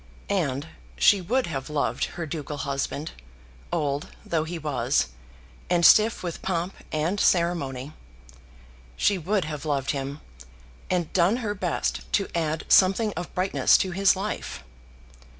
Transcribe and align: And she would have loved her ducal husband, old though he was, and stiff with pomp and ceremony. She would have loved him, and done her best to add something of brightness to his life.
And 0.31 0.67
she 0.97 1.21
would 1.21 1.45
have 1.45 1.69
loved 1.69 2.05
her 2.17 2.25
ducal 2.25 2.57
husband, 2.57 3.11
old 3.71 4.07
though 4.25 4.45
he 4.45 4.57
was, 4.57 5.09
and 5.69 5.85
stiff 5.85 6.23
with 6.23 6.41
pomp 6.41 6.73
and 6.91 7.19
ceremony. 7.19 7.93
She 8.95 9.19
would 9.19 9.45
have 9.45 9.63
loved 9.63 9.91
him, 9.91 10.21
and 10.89 11.13
done 11.13 11.37
her 11.45 11.53
best 11.53 12.11
to 12.13 12.27
add 12.33 12.65
something 12.67 13.13
of 13.13 13.31
brightness 13.35 13.77
to 13.77 13.91
his 13.91 14.15
life. 14.15 14.63